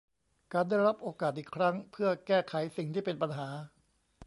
[0.53, 3.47] การได้รับโอกาสอีกครั้งเพื่อแก้ไขสิ่งที่เป็นปัญหา